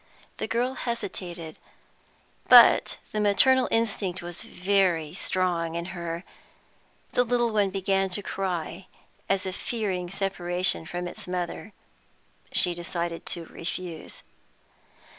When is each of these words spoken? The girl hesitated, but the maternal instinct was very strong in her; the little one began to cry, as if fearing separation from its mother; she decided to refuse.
The 0.37 0.47
girl 0.47 0.73
hesitated, 0.73 1.57
but 2.47 2.97
the 3.11 3.19
maternal 3.19 3.67
instinct 3.69 4.23
was 4.23 4.41
very 4.41 5.13
strong 5.13 5.75
in 5.75 5.85
her; 5.93 6.23
the 7.11 7.23
little 7.23 7.53
one 7.53 7.69
began 7.69 8.09
to 8.17 8.23
cry, 8.23 8.87
as 9.29 9.45
if 9.45 9.55
fearing 9.55 10.09
separation 10.09 10.87
from 10.87 11.07
its 11.07 11.27
mother; 11.27 11.71
she 12.51 12.73
decided 12.73 13.27
to 13.27 13.45
refuse. 13.45 14.23